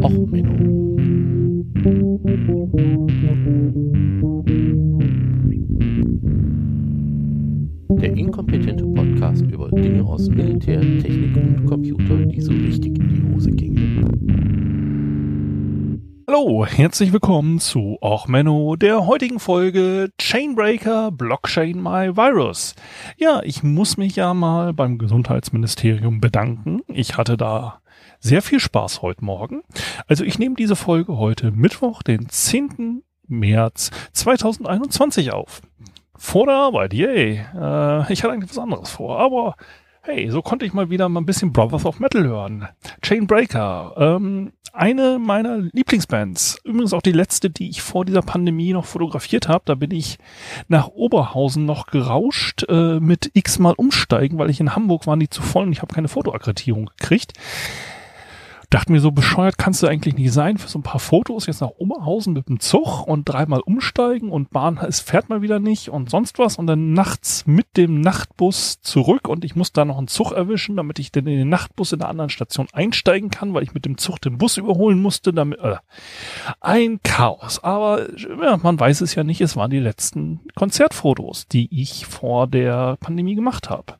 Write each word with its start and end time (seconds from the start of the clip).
Och, 0.00 0.10
Menno. 0.10 0.96
Der 8.00 8.16
inkompetente 8.16 8.84
Podcast 8.86 9.42
über 9.42 9.68
Dinge 9.70 10.02
aus 10.04 10.28
Militär, 10.30 10.80
Technik 10.80 11.36
und 11.36 11.66
Computer, 11.66 12.16
die 12.24 12.40
so 12.40 12.52
richtig 12.52 12.98
in 12.98 13.08
die 13.08 13.34
Hose 13.34 13.50
gingen. 13.50 14.32
Hallo, 16.26 16.64
herzlich 16.64 17.12
willkommen 17.12 17.58
zu 17.58 17.98
Och 18.00 18.26
Menno, 18.28 18.76
der 18.76 19.06
heutigen 19.06 19.38
Folge 19.38 20.08
Chainbreaker 20.18 21.10
Blockchain 21.10 21.76
My 21.82 22.16
Virus. 22.16 22.74
Ja, 23.18 23.42
ich 23.44 23.62
muss 23.62 23.98
mich 23.98 24.16
ja 24.16 24.32
mal 24.32 24.72
beim 24.72 24.96
Gesundheitsministerium 24.96 26.20
bedanken. 26.20 26.80
Ich 26.88 27.18
hatte 27.18 27.36
da 27.36 27.81
sehr 28.22 28.40
viel 28.40 28.60
Spaß 28.60 29.02
heute 29.02 29.24
Morgen. 29.24 29.62
Also 30.06 30.24
ich 30.24 30.38
nehme 30.38 30.54
diese 30.54 30.76
Folge 30.76 31.18
heute 31.18 31.50
Mittwoch, 31.50 32.02
den 32.02 32.28
10. 32.28 33.02
März 33.26 33.90
2021 34.12 35.32
auf. 35.32 35.60
Vor 36.16 36.46
der 36.46 36.54
Arbeit, 36.54 36.94
yay. 36.94 37.44
Äh, 37.54 38.12
ich 38.12 38.22
hatte 38.22 38.32
eigentlich 38.32 38.50
was 38.50 38.58
anderes 38.58 38.90
vor, 38.90 39.18
aber 39.18 39.56
hey, 40.02 40.30
so 40.30 40.40
konnte 40.40 40.64
ich 40.64 40.72
mal 40.72 40.88
wieder 40.88 41.08
mal 41.08 41.20
ein 41.20 41.26
bisschen 41.26 41.52
Brothers 41.52 41.84
of 41.84 41.98
Metal 41.98 42.24
hören. 42.24 42.68
Chainbreaker, 43.02 43.94
ähm, 43.96 44.52
eine 44.72 45.18
meiner 45.18 45.58
Lieblingsbands. 45.58 46.60
Übrigens 46.64 46.92
auch 46.92 47.02
die 47.02 47.12
letzte, 47.12 47.50
die 47.50 47.70
ich 47.70 47.82
vor 47.82 48.04
dieser 48.04 48.22
Pandemie 48.22 48.72
noch 48.72 48.84
fotografiert 48.84 49.48
habe. 49.48 49.64
Da 49.64 49.74
bin 49.74 49.90
ich 49.90 50.18
nach 50.68 50.88
Oberhausen 50.88 51.66
noch 51.66 51.86
gerauscht 51.86 52.64
äh, 52.68 53.00
mit 53.00 53.30
x-mal 53.34 53.74
umsteigen, 53.76 54.38
weil 54.38 54.50
ich 54.50 54.60
in 54.60 54.76
Hamburg 54.76 55.08
war, 55.08 55.16
die 55.16 55.28
zu 55.28 55.42
voll 55.42 55.64
und 55.64 55.72
ich 55.72 55.82
habe 55.82 55.92
keine 55.92 56.08
Fotoakkreditierung 56.08 56.86
gekriegt 56.86 57.32
dachte 58.72 58.90
mir 58.90 59.00
so, 59.00 59.10
bescheuert 59.12 59.58
kannst 59.58 59.82
du 59.82 59.86
eigentlich 59.86 60.16
nicht 60.16 60.32
sein 60.32 60.56
für 60.56 60.68
so 60.68 60.78
ein 60.78 60.82
paar 60.82 60.98
Fotos 60.98 61.46
jetzt 61.46 61.60
nach 61.60 61.72
Oberhausen 61.76 62.32
mit 62.32 62.48
dem 62.48 62.58
Zug 62.58 63.06
und 63.06 63.28
dreimal 63.28 63.60
umsteigen 63.60 64.30
und 64.30 64.50
Bahn, 64.50 64.78
es 64.78 65.00
fährt 65.00 65.28
mal 65.28 65.42
wieder 65.42 65.58
nicht 65.58 65.90
und 65.90 66.08
sonst 66.08 66.38
was 66.38 66.56
und 66.56 66.66
dann 66.66 66.94
nachts 66.94 67.46
mit 67.46 67.76
dem 67.76 68.00
Nachtbus 68.00 68.80
zurück 68.80 69.28
und 69.28 69.44
ich 69.44 69.56
muss 69.56 69.72
da 69.72 69.84
noch 69.84 69.98
einen 69.98 70.08
Zug 70.08 70.32
erwischen, 70.32 70.76
damit 70.76 70.98
ich 70.98 71.12
dann 71.12 71.26
in 71.26 71.38
den 71.38 71.48
Nachtbus 71.50 71.92
in 71.92 71.98
der 71.98 72.08
anderen 72.08 72.30
Station 72.30 72.66
einsteigen 72.72 73.30
kann, 73.30 73.52
weil 73.52 73.62
ich 73.62 73.74
mit 73.74 73.84
dem 73.84 73.98
Zug 73.98 74.20
den 74.20 74.38
Bus 74.38 74.56
überholen 74.56 75.02
musste, 75.02 75.34
damit, 75.34 75.58
äh, 75.60 75.76
ein 76.60 77.00
Chaos. 77.02 77.62
Aber 77.62 78.08
ja, 78.42 78.56
man 78.56 78.80
weiß 78.80 79.02
es 79.02 79.14
ja 79.14 79.22
nicht, 79.22 79.42
es 79.42 79.54
waren 79.54 79.70
die 79.70 79.80
letzten 79.80 80.40
Konzertfotos, 80.54 81.46
die 81.46 81.68
ich 81.70 82.06
vor 82.06 82.46
der 82.46 82.96
Pandemie 82.96 83.34
gemacht 83.34 83.68
habe. 83.68 83.94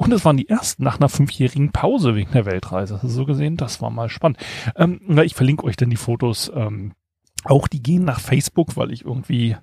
Und 0.00 0.14
es 0.14 0.24
waren 0.24 0.38
die 0.38 0.48
ersten 0.48 0.82
nach 0.82 0.98
einer 0.98 1.10
fünfjährigen 1.10 1.72
Pause 1.72 2.14
wegen 2.14 2.32
der 2.32 2.46
Weltreise. 2.46 2.94
Also 2.94 3.08
so 3.08 3.26
gesehen, 3.26 3.58
das 3.58 3.82
war 3.82 3.90
mal 3.90 4.08
spannend. 4.08 4.38
Ähm, 4.74 4.98
ich 5.22 5.34
verlinke 5.34 5.64
euch 5.64 5.76
dann 5.76 5.90
die 5.90 5.96
Fotos. 5.96 6.50
Ähm, 6.54 6.92
auch 7.44 7.68
die 7.68 7.82
gehen 7.82 8.04
nach 8.04 8.18
Facebook, 8.18 8.78
weil 8.78 8.92
ich 8.92 9.04
irgendwie 9.04 9.58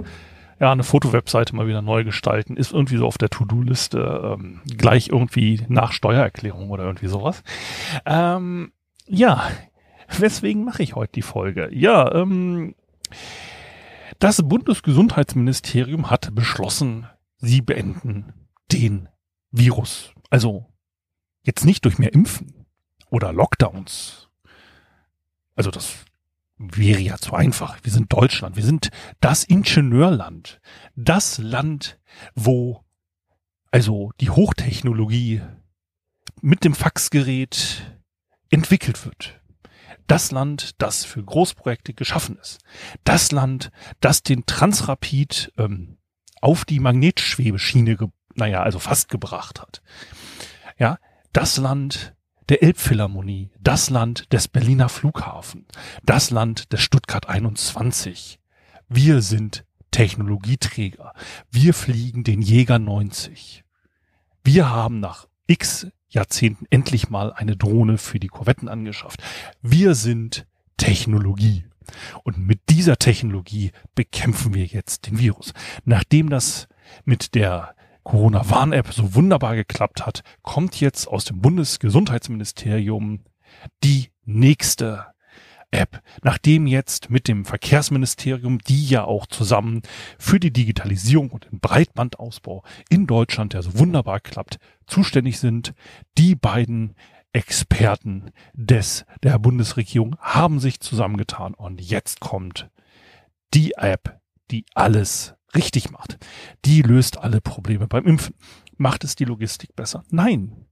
ja, 0.59 0.71
eine 0.71 0.83
Fotowebseite 0.83 1.55
mal 1.55 1.65
wieder 1.65 1.81
neu 1.81 2.03
gestalten, 2.03 2.55
ist 2.55 2.71
irgendwie 2.71 2.97
so 2.97 3.07
auf 3.07 3.17
der 3.17 3.29
To-Do-Liste, 3.29 4.37
ähm, 4.37 4.61
gleich 4.77 5.09
irgendwie 5.09 5.65
nach 5.69 5.91
Steuererklärung 5.91 6.69
oder 6.69 6.83
irgendwie 6.83 7.07
sowas. 7.07 7.41
Ähm, 8.05 8.71
ja, 9.07 9.41
weswegen 10.19 10.63
mache 10.63 10.83
ich 10.83 10.93
heute 10.93 11.13
die 11.13 11.23
Folge? 11.23 11.67
Ja, 11.73 12.13
ähm, 12.13 12.75
das 14.19 14.47
Bundesgesundheitsministerium 14.47 16.11
hat 16.11 16.35
beschlossen, 16.35 17.07
sie 17.37 17.61
beenden 17.63 18.33
den 18.71 19.09
Virus. 19.51 20.13
Also 20.29 20.71
jetzt 21.43 21.65
nicht 21.65 21.85
durch 21.85 21.97
mehr 21.97 22.13
Impfen 22.13 22.65
oder 23.09 23.33
Lockdowns. 23.33 24.29
Also 25.55 25.71
das 25.71 25.93
wäre 26.57 26.99
ja 26.99 27.17
zu 27.17 27.33
einfach. 27.33 27.77
Wir 27.83 27.91
sind 27.91 28.11
Deutschland. 28.11 28.55
Wir 28.55 28.63
sind 28.63 28.89
das 29.19 29.43
Ingenieurland. 29.43 30.59
Das 30.95 31.37
Land, 31.37 31.99
wo 32.35 32.83
also 33.71 34.11
die 34.21 34.29
Hochtechnologie 34.29 35.41
mit 36.41 36.63
dem 36.63 36.73
Faxgerät 36.73 37.99
entwickelt 38.49 39.05
wird. 39.05 39.39
Das 40.07 40.31
Land, 40.31 40.81
das 40.81 41.03
für 41.03 41.23
Großprojekte 41.23 41.93
geschaffen 41.93 42.37
ist. 42.37 42.59
Das 43.03 43.31
Land, 43.31 43.71
das 43.99 44.23
den 44.23 44.45
Transrapid 44.45 45.51
ähm, 45.57 45.96
auf 46.41 46.65
die 46.65 46.79
Magnetschwebeschiene, 46.79 47.97
naja, 48.35 48.61
also 48.63 48.79
fast 48.79 49.09
gebracht 49.09 49.61
hat. 49.61 49.81
Ja, 50.77 50.97
das 51.33 51.57
Land 51.57 52.13
der 52.49 52.63
Elbphilharmonie, 52.63 53.51
das 53.59 53.89
Land 53.89 54.31
des 54.31 54.47
Berliner 54.47 54.89
Flughafen, 54.89 55.65
das 56.03 56.31
Land 56.31 56.71
des 56.71 56.81
Stuttgart 56.81 57.27
21. 57.27 58.39
Wir 58.87 59.21
sind 59.21 59.65
Technologieträger. 59.91 61.13
Wir 61.51 61.73
fliegen 61.73 62.23
den 62.23 62.41
Jäger 62.41 62.79
90. 62.79 63.63
Wir 64.43 64.69
haben 64.69 64.99
nach 64.99 65.27
x 65.47 65.87
Jahrzehnten 66.09 66.65
endlich 66.69 67.09
mal 67.09 67.33
eine 67.33 67.57
Drohne 67.57 67.97
für 67.97 68.19
die 68.19 68.27
Korvetten 68.29 68.69
angeschafft. 68.69 69.21
Wir 69.61 69.93
sind 69.93 70.47
Technologie. 70.77 71.65
Und 72.23 72.37
mit 72.37 72.61
dieser 72.69 72.97
Technologie 72.97 73.71
bekämpfen 73.95 74.53
wir 74.53 74.65
jetzt 74.65 75.07
den 75.07 75.19
Virus. 75.19 75.53
Nachdem 75.85 76.29
das 76.29 76.67
mit 77.05 77.35
der 77.35 77.75
Corona-Warn-App 78.03 78.93
so 78.93 79.15
wunderbar 79.15 79.55
geklappt 79.55 80.05
hat, 80.05 80.23
kommt 80.41 80.79
jetzt 80.79 81.07
aus 81.07 81.25
dem 81.25 81.41
Bundesgesundheitsministerium 81.41 83.23
die 83.83 84.11
nächste 84.23 85.07
App, 85.71 86.01
nachdem 86.23 86.65
jetzt 86.65 87.09
mit 87.09 87.27
dem 87.27 87.43
Verkehrsministerium, 87.43 88.59
die 88.59 88.87
ja 88.87 89.03
auch 89.03 89.27
zusammen 89.27 89.81
für 90.17 90.39
die 90.39 90.53
Digitalisierung 90.53 91.29
und 91.31 91.51
den 91.51 91.59
Breitbandausbau 91.59 92.63
in 92.89 93.05
Deutschland, 93.05 93.53
der 93.53 93.61
so 93.61 93.77
wunderbar 93.77 94.21
klappt, 94.21 94.59
zuständig 94.85 95.39
sind, 95.39 95.73
die 96.17 96.35
beiden 96.35 96.95
Experten 97.37 98.31
des, 98.53 99.05
der 99.21 99.37
Bundesregierung 99.37 100.15
haben 100.19 100.59
sich 100.59 100.79
zusammengetan 100.79 101.53
und 101.53 101.79
jetzt 101.79 102.19
kommt 102.19 102.71
die 103.53 103.73
App, 103.73 104.19
die 104.49 104.65
alles 104.73 105.35
richtig 105.53 105.91
macht. 105.91 106.17
Die 106.65 106.81
löst 106.81 107.19
alle 107.19 107.39
Probleme 107.39 107.85
beim 107.85 108.07
Impfen. 108.07 108.33
Macht 108.77 109.03
es 109.03 109.15
die 109.15 109.25
Logistik 109.25 109.75
besser? 109.75 110.03
Nein. 110.09 110.66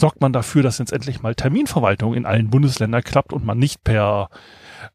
Sorgt 0.00 0.22
man 0.22 0.32
dafür, 0.32 0.62
dass 0.62 0.78
jetzt 0.78 0.94
endlich 0.94 1.20
mal 1.20 1.34
Terminverwaltung 1.34 2.14
in 2.14 2.24
allen 2.24 2.48
Bundesländern 2.48 3.04
klappt 3.04 3.34
und 3.34 3.44
man 3.44 3.58
nicht 3.58 3.84
per 3.84 4.30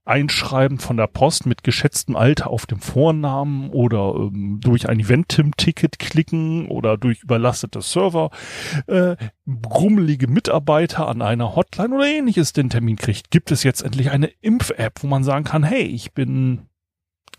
Einschreiben 0.03 0.79
von 0.79 0.97
der 0.97 1.05
Post 1.05 1.45
mit 1.45 1.63
geschätztem 1.63 2.15
Alter 2.15 2.49
auf 2.49 2.65
dem 2.65 2.79
Vornamen 2.79 3.69
oder 3.69 4.15
ähm, 4.15 4.59
durch 4.63 4.89
ein 4.89 4.99
Eventim-Ticket 4.99 5.99
klicken 5.99 6.69
oder 6.69 6.97
durch 6.97 7.21
überlastete 7.21 7.81
Server 7.81 8.31
äh, 8.87 9.15
grummelige 9.61 10.27
Mitarbeiter 10.27 11.07
an 11.07 11.21
einer 11.21 11.55
Hotline 11.55 11.93
oder 11.93 12.07
ähnliches 12.07 12.53
den 12.53 12.71
Termin 12.71 12.95
kriegt, 12.95 13.29
gibt 13.29 13.51
es 13.51 13.61
jetzt 13.61 13.83
endlich 13.83 14.09
eine 14.09 14.31
Impf-App, 14.41 15.03
wo 15.03 15.07
man 15.07 15.23
sagen 15.23 15.45
kann, 15.45 15.61
hey, 15.61 15.83
ich 15.83 16.13
bin 16.13 16.67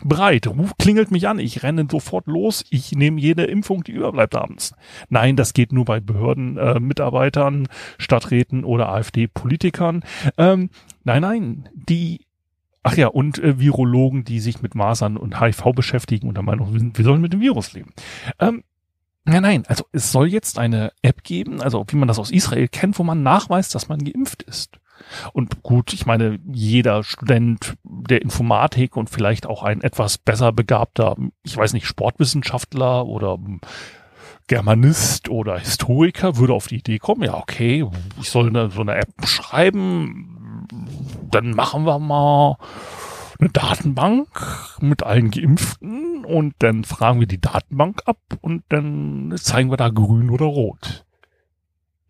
bereit. 0.03 0.47
Ruf 0.47 0.77
klingelt 0.77 1.11
mich 1.11 1.27
an, 1.27 1.39
ich 1.39 1.63
renne 1.63 1.87
sofort 1.89 2.27
los, 2.27 2.65
ich 2.69 2.91
nehme 2.93 3.19
jede 3.19 3.45
Impfung, 3.45 3.83
die 3.83 3.91
überbleibt 3.91 4.35
abends. 4.35 4.73
Nein, 5.09 5.35
das 5.35 5.53
geht 5.53 5.71
nur 5.71 5.85
bei 5.85 5.99
Behörden, 5.99 6.57
äh, 6.57 6.79
Mitarbeitern, 6.79 7.67
Stadträten 7.97 8.63
oder 8.63 8.89
AfD-Politikern. 8.89 10.03
Ähm, 10.37 10.69
nein, 11.03 11.21
nein, 11.21 11.69
die 11.73 12.21
Ach 12.83 12.95
ja, 12.95 13.07
und 13.07 13.37
äh, 13.39 13.59
Virologen, 13.59 14.23
die 14.23 14.39
sich 14.39 14.61
mit 14.61 14.73
Masern 14.73 15.17
und 15.17 15.41
HIV 15.41 15.73
beschäftigen 15.75 16.29
und 16.29 16.35
der 16.35 16.43
Meinung 16.43 16.71
sind, 16.71 16.97
wir 16.97 17.03
sollen 17.03 17.19
mit 17.19 17.33
dem 17.33 17.41
Virus 17.41 17.73
leben. 17.73 17.91
Ähm, 18.39 18.63
Nein, 19.29 19.41
nein, 19.41 19.63
also 19.67 19.83
es 19.91 20.13
soll 20.13 20.27
jetzt 20.27 20.57
eine 20.57 20.93
App 21.01 21.21
geben, 21.21 21.61
also 21.61 21.83
wie 21.89 21.97
man 21.97 22.07
das 22.07 22.17
aus 22.17 22.31
Israel 22.31 22.69
kennt, 22.69 22.97
wo 22.97 23.03
man 23.03 23.23
nachweist, 23.23 23.75
dass 23.75 23.89
man 23.89 23.99
geimpft 23.99 24.41
ist. 24.43 24.79
Und 25.33 25.63
gut, 25.63 25.93
ich 25.93 26.05
meine, 26.05 26.39
jeder 26.51 27.03
Student 27.03 27.75
der 27.83 28.21
Informatik 28.21 28.95
und 28.97 29.09
vielleicht 29.09 29.45
auch 29.45 29.63
ein 29.63 29.81
etwas 29.81 30.17
besser 30.17 30.51
begabter, 30.51 31.15
ich 31.43 31.55
weiß 31.55 31.73
nicht, 31.73 31.87
Sportwissenschaftler 31.87 33.05
oder 33.05 33.39
Germanist 34.47 35.29
oder 35.29 35.59
Historiker 35.59 36.37
würde 36.37 36.53
auf 36.53 36.67
die 36.67 36.77
Idee 36.77 36.99
kommen, 36.99 37.23
ja, 37.23 37.35
okay, 37.35 37.85
ich 38.19 38.29
soll 38.29 38.47
eine, 38.47 38.69
so 38.69 38.81
eine 38.81 38.95
App 38.95 39.25
schreiben, 39.25 40.67
dann 41.29 41.51
machen 41.51 41.85
wir 41.85 41.99
mal 41.99 42.57
eine 43.39 43.49
Datenbank 43.49 44.27
mit 44.79 45.03
allen 45.03 45.31
Geimpften 45.31 46.25
und 46.25 46.55
dann 46.59 46.83
fragen 46.83 47.19
wir 47.19 47.27
die 47.27 47.41
Datenbank 47.41 48.01
ab 48.05 48.19
und 48.41 48.63
dann 48.69 49.33
zeigen 49.37 49.69
wir 49.69 49.77
da 49.77 49.89
grün 49.89 50.29
oder 50.29 50.45
rot. 50.45 51.05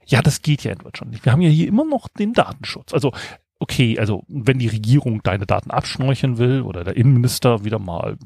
Ja, 0.07 0.21
das 0.21 0.41
geht 0.41 0.63
ja 0.63 0.71
in 0.71 0.79
Deutschland 0.79 1.11
nicht. 1.11 1.25
Wir 1.25 1.31
haben 1.31 1.41
ja 1.41 1.49
hier 1.49 1.67
immer 1.67 1.85
noch 1.85 2.07
den 2.07 2.33
Datenschutz. 2.33 2.93
Also, 2.93 3.11
okay, 3.59 3.99
also 3.99 4.23
wenn 4.27 4.59
die 4.59 4.67
Regierung 4.67 5.21
deine 5.21 5.45
Daten 5.45 5.71
abschnorcheln 5.71 6.37
will 6.37 6.61
oder 6.61 6.83
der 6.83 6.95
Innenminister 6.95 7.63
wieder 7.63 7.79
mal 7.79 8.17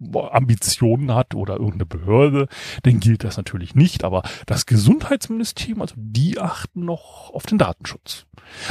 Ambitionen 0.00 1.12
hat 1.12 1.34
oder 1.34 1.54
irgendeine 1.54 1.86
Behörde, 1.86 2.46
dann 2.84 3.00
gilt 3.00 3.24
das 3.24 3.36
natürlich 3.36 3.74
nicht. 3.74 4.04
Aber 4.04 4.22
das 4.46 4.66
Gesundheitsministerium, 4.66 5.82
also 5.82 5.94
die 5.96 6.38
achten 6.38 6.84
noch 6.84 7.30
auf 7.34 7.46
den 7.46 7.58
Datenschutz. 7.58 8.26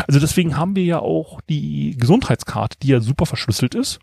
Also 0.08 0.22
deswegen 0.22 0.56
haben 0.56 0.78
wir 0.78 0.86
ja 0.86 1.00
auch 1.00 1.42
die 1.42 1.98
Gesundheitskarte, 1.98 2.78
die 2.82 2.88
ja 2.88 3.02
super 3.02 3.26
verschlüsselt 3.26 3.76
ist 3.76 4.00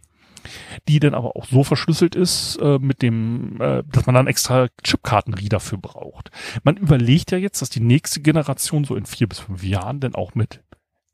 die 0.89 1.01
dann 1.01 1.15
aber 1.15 1.37
auch 1.37 1.47
so 1.47 1.65
verschlüsselt 1.65 2.15
ist, 2.15 2.57
äh, 2.61 2.79
mit 2.79 3.03
dem, 3.03 3.61
äh, 3.61 3.83
dass 3.91 4.07
man 4.07 4.15
dann 4.15 4.27
extra 4.27 4.69
Chipkartenreader 4.83 5.61
für 5.61 5.79
braucht. 5.79 6.31
Man 6.63 6.77
überlegt 6.77 7.31
ja 7.31 7.39
jetzt, 7.39 7.63
dass 7.63 7.71
die 7.71 7.81
nächste 7.81 8.21
Generation 8.21 8.85
so 8.85 8.97
in 8.97 9.07
vier 9.07 9.29
bis 9.29 9.41
fünf 9.41 9.63
Jahren 9.63 10.01
dann 10.01 10.15
auch 10.15 10.35
mit 10.35 10.61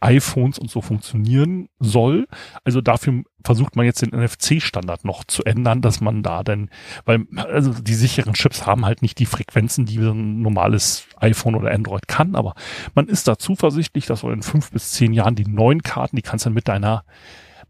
iPhones 0.01 0.59
und 0.59 0.71
so 0.71 0.81
funktionieren 0.81 1.69
soll. 1.79 2.27
Also 2.65 2.81
dafür 2.81 3.23
versucht 3.45 3.77
man 3.77 3.87
jetzt 3.87 4.03
den 4.03 4.19
NFC-Standard 4.19 5.05
noch 5.05 5.25
zu 5.25 5.45
ändern, 5.45 5.83
dass 5.83 6.01
man 6.01 6.23
da 6.23 6.43
denn, 6.43 6.71
weil 7.05 7.27
also 7.37 7.73
die 7.73 7.95
sicheren 7.95 8.35
Chips 8.35 8.67
haben 8.67 8.87
halt 8.87 9.03
nicht 9.03 9.19
die 9.19 9.27
Frequenzen, 9.27 9.87
die 9.87 9.99
ein 9.99 10.41
normales 10.41 11.07
iPhone 11.17 11.55
oder 11.55 11.71
Android 11.71 12.09
kann, 12.09 12.35
aber 12.35 12.55
man 12.95 13.09
ist 13.09 13.29
da 13.29 13.39
zuversichtlich, 13.39 14.07
dass 14.07 14.21
so 14.21 14.31
in 14.31 14.43
fünf 14.43 14.71
bis 14.73 14.93
zehn 14.93 15.13
Jahren 15.13 15.37
die 15.37 15.47
neuen 15.47 15.83
Karten, 15.83 16.17
die 16.17 16.23
kannst 16.23 16.45
du 16.45 16.49
dann 16.49 16.55
mit 16.55 16.69
deiner 16.69 17.05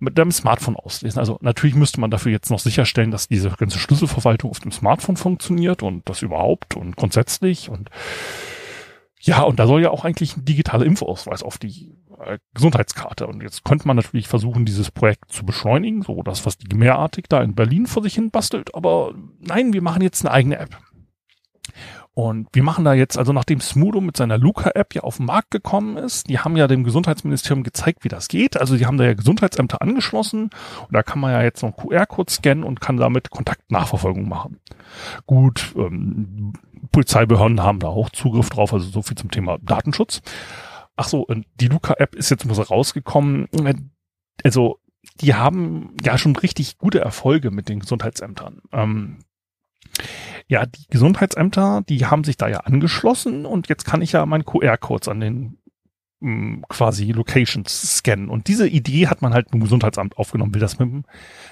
mit 0.00 0.18
deinem 0.18 0.32
Smartphone 0.32 0.76
auslesen. 0.76 1.18
Also 1.18 1.38
natürlich 1.40 1.76
müsste 1.76 2.00
man 2.00 2.10
dafür 2.10 2.32
jetzt 2.32 2.50
noch 2.50 2.58
sicherstellen, 2.58 3.10
dass 3.10 3.28
diese 3.28 3.50
ganze 3.50 3.78
Schlüsselverwaltung 3.78 4.50
auf 4.50 4.60
dem 4.60 4.72
Smartphone 4.72 5.16
funktioniert 5.16 5.82
und 5.82 6.08
das 6.08 6.22
überhaupt 6.22 6.76
und 6.76 6.96
grundsätzlich 6.96 7.68
und 7.68 7.90
ja, 9.22 9.42
und 9.42 9.58
da 9.58 9.66
soll 9.66 9.82
ja 9.82 9.90
auch 9.90 10.06
eigentlich 10.06 10.36
ein 10.36 10.46
digitaler 10.46 10.86
Impfausweis 10.86 11.42
auf 11.42 11.58
die 11.58 11.94
äh, 12.24 12.38
Gesundheitskarte. 12.54 13.26
Und 13.26 13.42
jetzt 13.42 13.64
könnte 13.64 13.86
man 13.86 13.96
natürlich 13.96 14.28
versuchen, 14.28 14.64
dieses 14.64 14.90
Projekt 14.90 15.30
zu 15.30 15.44
beschleunigen, 15.44 16.00
so 16.00 16.22
das, 16.22 16.46
was 16.46 16.56
die 16.56 16.74
Mehrartig 16.74 17.26
da 17.28 17.42
in 17.42 17.54
Berlin 17.54 17.86
vor 17.86 18.02
sich 18.02 18.14
hin 18.14 18.30
bastelt. 18.30 18.74
Aber 18.74 19.14
nein, 19.38 19.74
wir 19.74 19.82
machen 19.82 20.00
jetzt 20.00 20.24
eine 20.24 20.32
eigene 20.32 20.56
App. 20.58 20.78
Und 22.20 22.48
wir 22.52 22.62
machen 22.62 22.84
da 22.84 22.92
jetzt, 22.92 23.16
also 23.16 23.32
nachdem 23.32 23.60
Smudo 23.60 24.02
mit 24.02 24.14
seiner 24.14 24.36
Luca-App 24.36 24.94
ja 24.94 25.00
auf 25.04 25.16
den 25.16 25.24
Markt 25.24 25.50
gekommen 25.50 25.96
ist, 25.96 26.28
die 26.28 26.38
haben 26.38 26.54
ja 26.54 26.66
dem 26.66 26.84
Gesundheitsministerium 26.84 27.62
gezeigt, 27.62 28.04
wie 28.04 28.10
das 28.10 28.28
geht. 28.28 28.60
Also 28.60 28.76
die 28.76 28.84
haben 28.84 28.98
da 28.98 29.04
ja 29.04 29.14
Gesundheitsämter 29.14 29.80
angeschlossen 29.80 30.50
und 30.82 30.92
da 30.92 31.02
kann 31.02 31.18
man 31.18 31.32
ja 31.32 31.42
jetzt 31.42 31.62
noch 31.62 31.74
QR-Code 31.74 32.30
scannen 32.30 32.62
und 32.62 32.78
kann 32.78 32.98
damit 32.98 33.30
Kontaktnachverfolgung 33.30 34.28
machen. 34.28 34.60
Gut, 35.24 35.72
ähm, 35.78 36.52
Polizeibehörden 36.92 37.62
haben 37.62 37.78
da 37.78 37.88
auch 37.88 38.10
Zugriff 38.10 38.50
drauf, 38.50 38.74
also 38.74 38.86
so 38.90 39.00
viel 39.00 39.16
zum 39.16 39.30
Thema 39.30 39.56
Datenschutz. 39.62 40.20
Ach 40.96 41.08
so, 41.08 41.26
die 41.58 41.68
Luca-App 41.68 42.16
ist 42.16 42.28
jetzt 42.28 42.44
mal 42.44 42.60
rausgekommen. 42.60 43.48
Also 44.44 44.78
die 45.22 45.32
haben 45.32 45.96
ja 46.04 46.18
schon 46.18 46.36
richtig 46.36 46.76
gute 46.76 47.00
Erfolge 47.00 47.50
mit 47.50 47.70
den 47.70 47.80
Gesundheitsämtern. 47.80 48.60
Ähm, 48.72 49.20
ja, 50.50 50.66
die 50.66 50.84
Gesundheitsämter, 50.90 51.82
die 51.88 52.06
haben 52.06 52.24
sich 52.24 52.36
da 52.36 52.48
ja 52.48 52.58
angeschlossen 52.58 53.46
und 53.46 53.68
jetzt 53.68 53.84
kann 53.84 54.02
ich 54.02 54.10
ja 54.10 54.26
meinen 54.26 54.44
QR-Codes 54.44 55.06
an 55.06 55.20
den 55.20 55.58
mh, 56.18 56.30
mm, 56.32 56.64
quasi 56.68 57.12
Locations 57.12 57.98
scannen. 57.98 58.28
Und 58.28 58.48
diese 58.48 58.66
Idee 58.66 59.06
hat 59.06 59.22
man 59.22 59.32
halt 59.32 59.46
im 59.52 59.60
Gesundheitsamt 59.60 60.18
aufgenommen, 60.18 60.52
will 60.52 60.60
das 60.60 60.80
mit 60.80 60.88
dem 60.88 61.04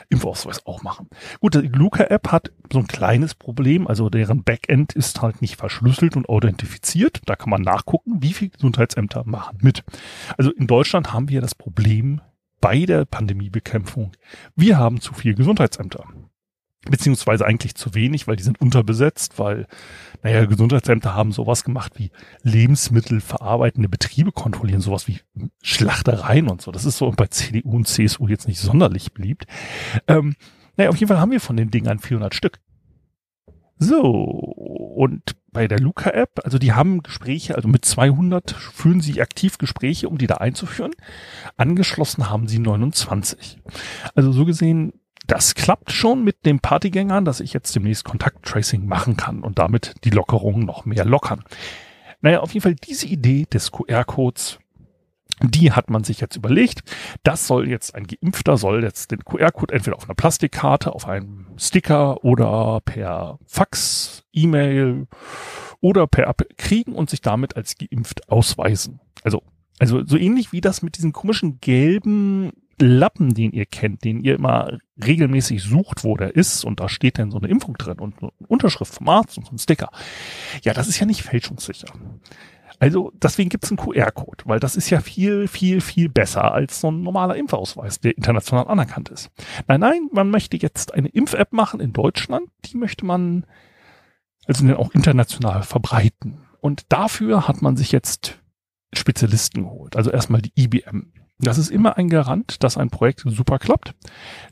Impfausweis 0.09 0.67
auch 0.67 0.83
machen. 0.83 1.06
Gut, 1.39 1.55
die 1.55 1.69
Luca-App 1.69 2.33
hat 2.33 2.50
so 2.73 2.81
ein 2.81 2.89
kleines 2.89 3.37
Problem, 3.37 3.87
also 3.87 4.11
deren 4.11 4.43
Backend 4.43 4.95
ist 4.95 5.23
halt 5.23 5.43
nicht 5.43 5.55
verschlüsselt 5.55 6.17
und 6.17 6.29
authentifiziert. 6.29 7.21
Da 7.27 7.37
kann 7.37 7.50
man 7.50 7.62
nachgucken, 7.62 8.21
wie 8.21 8.33
viele 8.33 8.50
Gesundheitsämter 8.50 9.23
machen 9.25 9.59
mit. 9.62 9.85
Also 10.37 10.50
in 10.50 10.67
Deutschland 10.67 11.12
haben 11.12 11.29
wir 11.29 11.41
das 11.41 11.55
Problem 11.55 12.21
bei 12.61 12.85
der 12.85 13.05
Pandemiebekämpfung. 13.05 14.11
Wir 14.56 14.77
haben 14.77 15.00
zu 15.00 15.15
viele 15.15 15.37
Gesundheitsämter 15.37 16.05
beziehungsweise 16.90 17.46
eigentlich 17.46 17.75
zu 17.75 17.94
wenig, 17.94 18.26
weil 18.26 18.37
die 18.37 18.43
sind 18.43 18.61
unterbesetzt, 18.61 19.38
weil, 19.38 19.67
naja, 20.23 20.44
Gesundheitsämter 20.44 21.14
haben 21.14 21.32
sowas 21.32 21.64
gemacht 21.64 21.93
wie 21.96 22.11
Lebensmittel 22.43 23.20
verarbeitende 23.20 23.88
Betriebe 23.88 24.32
kontrollieren, 24.32 24.81
sowas 24.81 25.08
wie 25.08 25.20
Schlachtereien 25.62 26.49
und 26.49 26.62
so. 26.62 26.73
Das 26.73 26.85
ist 26.85 26.99
so 26.99 27.11
bei 27.11 27.26
CDU 27.26 27.76
und 27.76 27.88
CSU 27.88 28.29
jetzt 28.29 28.49
nicht 28.49 28.61
sonderlich 28.61 29.12
beliebt. 29.12 29.46
Ähm, 30.06 30.37
naja, 30.76 30.90
auf 30.90 30.96
jeden 30.96 31.08
Fall 31.08 31.20
haben 31.20 31.32
wir 31.32 31.40
von 31.40 31.56
den 31.56 31.70
Dingern 31.70 31.99
400 31.99 32.35
Stück. 32.35 32.61
So, 33.81 34.02
und 34.02 35.37
bei 35.52 35.69
der 35.69 35.79
Luca-App, 35.79 36.40
also 36.44 36.58
die 36.58 36.73
haben 36.73 37.02
Gespräche, 37.02 37.55
also 37.55 37.69
mit 37.69 37.85
200 37.85 38.50
führen 38.50 39.00
sie 39.00 39.23
aktiv 39.23 39.58
Gespräche, 39.58 40.08
um 40.08 40.19
die 40.19 40.26
da 40.26 40.37
einzuführen. 40.37 40.93
Angeschlossen 41.56 42.29
haben 42.29 42.49
sie 42.49 42.58
29. 42.58 43.61
Also 44.14 44.32
so 44.32 44.44
gesehen 44.44 44.93
das 45.29 45.55
klappt 45.55 45.93
schon 45.93 46.25
mit 46.25 46.47
den 46.47 46.59
Partygängern, 46.59 47.25
dass 47.25 47.41
ich 47.41 47.53
jetzt 47.53 47.77
demnächst 47.77 48.05
Kontakttracing 48.05 48.87
machen 48.87 49.17
kann 49.17 49.43
und 49.43 49.59
damit 49.59 49.95
die 50.05 50.11
Lockerungen 50.11 50.65
noch 50.65 50.87
mehr 50.87 51.05
lockern. 51.05 51.45
Naja, 52.23 52.41
auf 52.41 52.53
jeden 52.53 52.63
Fall 52.63 52.75
diese 52.75 53.07
Idee 53.07 53.47
des 53.53 53.71
QR-Codes, 53.71 54.59
die 55.43 55.71
hat 55.71 55.91
man 55.91 56.03
sich 56.03 56.21
jetzt 56.21 56.37
überlegt. 56.37 56.83
Das 57.23 57.47
soll 57.47 57.69
jetzt 57.69 57.95
ein 57.95 58.07
Geimpfter 58.07 58.57
soll 58.57 58.83
jetzt 58.83 59.11
den 59.11 59.23
QR-Code 59.23 59.75
entweder 59.75 59.97
auf 59.97 60.05
einer 60.05 60.15
Plastikkarte, 60.15 60.95
auf 60.95 61.07
einem 61.07 61.47
Sticker 61.59 62.25
oder 62.25 62.81
per 62.85 63.39
Fax, 63.47 64.25
E-Mail 64.33 65.07
oder 65.81 66.07
per 66.07 66.27
App 66.27 66.49
kriegen 66.57 66.95
und 66.95 67.11
sich 67.11 67.21
damit 67.21 67.55
als 67.55 67.77
geimpft 67.77 68.31
ausweisen. 68.31 69.01
Also, 69.23 69.43
also 69.79 70.05
so 70.07 70.17
ähnlich 70.17 70.53
wie 70.53 70.63
das 70.63 70.81
mit 70.81 70.97
diesen 70.97 71.13
komischen 71.13 71.61
gelben 71.61 72.53
Lappen, 72.83 73.35
den 73.35 73.53
ihr 73.53 73.67
kennt, 73.67 74.05
den 74.05 74.21
ihr 74.21 74.35
immer 74.35 74.79
regelmäßig 75.03 75.63
sucht, 75.63 76.05
wo 76.05 76.17
der 76.17 76.35
ist, 76.35 76.65
und 76.65 76.81
da 76.81 76.89
steht 76.89 77.19
dann 77.19 77.31
so 77.31 77.39
eine 77.39 77.49
Impfung 77.49 77.75
drin 77.75 77.99
und 77.99 78.23
eine 78.23 78.31
Unterschrift 78.47 78.95
vom 78.95 79.09
Arzt 79.09 79.39
und 79.39 79.47
so 79.47 79.53
ein 79.53 79.59
Sticker. 79.59 79.91
Ja, 80.63 80.73
das 80.75 80.89
ist 80.89 80.99
ja 80.99 81.07
nicht 81.07 81.23
fälschungssicher. 81.23 81.89
Also 82.81 83.13
deswegen 83.15 83.49
gibt's 83.49 83.71
einen 83.71 83.79
QR-Code, 83.79 84.45
weil 84.47 84.61
das 84.61 84.77
ist 84.77 84.91
ja 84.91 85.01
viel, 85.01 85.49
viel, 85.49 85.81
viel 85.81 86.09
besser 86.09 86.53
als 86.53 86.81
so 86.81 86.91
ein 86.91 87.03
normaler 87.03 87.35
Impfausweis, 87.37 87.99
der 88.01 88.17
international 88.17 88.69
anerkannt 88.69 89.09
ist. 89.09 89.31
Nein, 89.67 89.81
nein, 89.81 90.09
man 90.13 90.31
möchte 90.31 90.57
jetzt 90.57 90.95
eine 90.95 91.09
Impf-App 91.09 91.53
machen 91.53 91.81
in 91.81 91.93
Deutschland, 91.93 92.49
die 92.67 92.77
möchte 92.77 93.05
man 93.05 93.45
also 94.47 94.65
auch 94.77 94.95
international 94.95 95.63
verbreiten. 95.63 96.47
Und 96.61 96.93
dafür 96.93 97.49
hat 97.49 97.63
man 97.63 97.77
sich 97.77 97.93
jetzt 97.93 98.39
Spezialisten 98.95 99.65
geholt. 99.65 99.97
Also 99.97 100.11
erstmal 100.11 100.41
die 100.41 100.53
IBM. 100.57 101.13
Das 101.40 101.56
ist 101.56 101.70
immer 101.70 101.96
ein 101.96 102.08
Garant, 102.08 102.62
dass 102.64 102.76
ein 102.76 102.90
Projekt 102.90 103.23
super 103.25 103.58
klappt. 103.58 103.94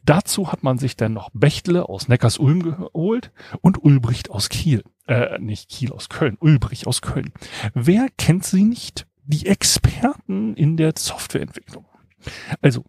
Dazu 0.04 0.52
hat 0.52 0.62
man 0.62 0.78
sich 0.78 0.96
dann 0.96 1.14
noch 1.14 1.30
Bechtle 1.32 1.88
aus 1.88 2.06
Neckars-Ulm 2.06 2.62
geholt 2.62 3.32
und 3.60 3.82
Ulbricht 3.82 4.30
aus 4.30 4.48
Kiel. 4.48 4.84
Äh, 5.08 5.38
nicht 5.40 5.68
Kiel 5.68 5.92
aus 5.92 6.08
Köln, 6.08 6.36
Ulbricht 6.38 6.86
aus 6.86 7.02
Köln. 7.02 7.32
Wer 7.74 8.08
kennt 8.16 8.44
sie 8.44 8.62
nicht? 8.62 9.06
Die 9.24 9.46
Experten 9.46 10.54
in 10.54 10.76
der 10.76 10.92
Softwareentwicklung. 10.96 11.86
Also 12.60 12.84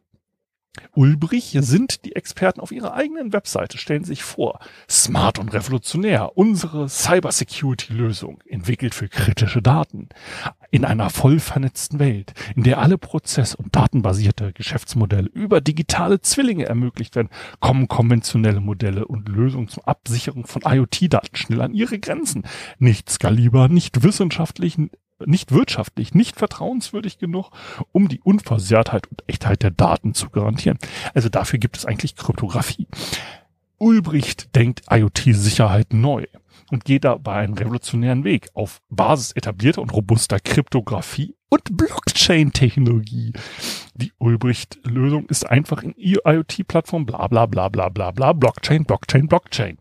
Ulbrich 0.96 1.58
sind 1.62 2.06
die 2.06 2.16
Experten 2.16 2.60
auf 2.60 2.72
ihrer 2.72 2.94
eigenen 2.94 3.34
Webseite, 3.34 3.78
stellen 3.78 4.04
sich 4.04 4.24
vor, 4.24 4.60
smart 4.90 5.40
und 5.40 5.54
revolutionär, 5.54 6.38
unsere 6.38 6.90
Cybersecurity-Lösung, 6.90 8.42
entwickelt 8.48 8.96
für 8.96 9.08
kritische 9.08 9.62
Daten, 9.62 10.10
in 10.72 10.86
einer 10.86 11.10
voll 11.10 11.40
vernetzten 11.40 12.00
Welt, 12.00 12.34
in 12.56 12.64
der 12.64 12.80
alle 12.80 12.98
prozess- 12.98 13.56
und 13.56 13.76
datenbasierte 13.76 14.54
Geschäftsmodelle 14.54 15.30
über 15.30 15.62
digitale 15.62 16.22
Zwillinge 16.22 16.66
ermöglicht 16.66 17.16
werden, 17.16 17.30
kommen 17.60 17.88
konventionelle 17.88 18.60
Modelle 18.60 19.08
und 19.08 19.30
Lösungen 19.30 19.68
zur 19.68 19.88
Absicherung 19.88 20.46
von 20.46 20.64
IoT-Daten 20.66 21.36
schnell 21.36 21.62
an 21.62 21.74
ihre 21.74 22.00
Grenzen. 22.00 22.44
Nicht 22.80 23.10
skalierbar, 23.10 23.70
nicht 23.70 24.04
wissenschaftlich, 24.04 24.78
nicht 25.26 25.52
wirtschaftlich, 25.52 26.14
nicht 26.14 26.38
vertrauenswürdig 26.38 27.18
genug, 27.18 27.52
um 27.92 28.08
die 28.08 28.22
Unversehrtheit 28.22 29.08
und 29.08 29.24
Echtheit 29.28 29.64
der 29.64 29.72
Daten 29.72 30.14
zu 30.14 30.30
garantieren. 30.30 30.78
Also 31.14 31.30
dafür 31.30 31.60
gibt 31.60 31.78
es 31.78 31.86
eigentlich 31.86 32.16
Kryptographie. 32.16 32.88
Ulbricht 33.80 34.56
denkt 34.56 34.84
IoT-Sicherheit 34.90 35.94
neu 35.94 36.26
und 36.72 36.86
geht 36.86 37.04
dabei 37.04 37.36
einen 37.36 37.54
revolutionären 37.54 38.24
Weg 38.24 38.50
auf 38.54 38.82
Basis 38.90 39.32
etablierter 39.34 39.82
und 39.82 39.94
robuster 39.94 40.40
Kryptographie 40.40 41.36
und 41.50 41.78
Blockchain-Technologie. 41.78 43.34
Die 43.94 44.12
Ulbricht-Lösung 44.18 45.28
ist 45.28 45.48
einfach 45.48 45.84
in 45.84 45.94
IoT-Plattform 45.96 47.06
bla 47.06 47.28
bla 47.28 47.46
bla 47.46 47.70
bla 47.70 47.90
bla 47.90 48.12
bla 48.12 48.34
Blockchain, 48.34 48.84
Blockchain, 48.84 49.28
Blockchain. 49.28 49.78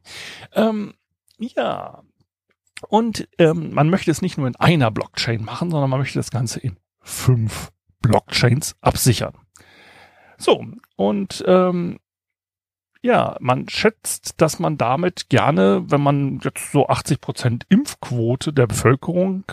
Ähm, 0.55 0.95
ja, 1.39 2.03
und 2.89 3.29
ähm, 3.39 3.73
man 3.73 3.91
möchte 3.91 4.11
es 4.11 4.23
nicht 4.23 4.39
nur 4.39 4.47
in 4.47 4.57
einer 4.57 4.91
Blockchain 4.91 5.45
machen, 5.45 5.71
sondern 5.71 5.91
man 5.91 6.01
möchte 6.01 6.19
das 6.19 6.31
Ganze 6.31 6.61
in 6.61 6.77
fünf 7.01 7.73
Blockchains 8.01 8.77
absichern. 8.81 9.35
So, 10.39 10.65
und 10.97 11.43
ähm, 11.47 11.99
ja, 13.03 13.37
man 13.41 13.69
schätzt, 13.69 14.41
dass 14.41 14.59
man 14.59 14.77
damit 14.79 15.29
gerne, 15.29 15.85
wenn 15.91 16.01
man 16.01 16.41
jetzt 16.43 16.73
so 16.73 16.89
80 16.89 17.21
Prozent 17.21 17.67
Impfquote 17.69 18.53
der 18.53 18.67
Bevölkerung 18.67 19.45